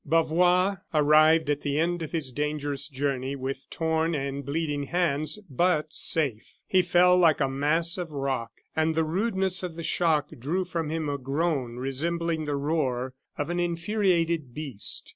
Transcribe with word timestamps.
Bavois 0.03 0.77
arrived 0.95 1.47
at 1.51 1.61
the 1.61 1.79
end 1.79 2.01
of 2.01 2.11
his 2.11 2.31
dangerous 2.31 2.87
journey 2.87 3.35
with 3.35 3.69
torn 3.69 4.15
and 4.15 4.43
bleeding 4.43 4.85
hands, 4.85 5.37
but 5.47 5.93
safe. 5.93 6.59
He 6.65 6.81
fell 6.81 7.15
like 7.15 7.39
a 7.39 7.47
mass 7.47 7.99
of 7.99 8.11
rock; 8.11 8.61
and 8.75 8.95
the 8.95 9.03
rudeness 9.03 9.61
of 9.61 9.75
the 9.75 9.83
shock 9.83 10.29
drew 10.39 10.65
from 10.65 10.89
him 10.89 11.07
a 11.07 11.19
groan 11.19 11.75
resembling 11.75 12.45
the 12.45 12.55
roar 12.55 13.13
of 13.37 13.51
an 13.51 13.59
infuriated 13.59 14.55
beast. 14.55 15.07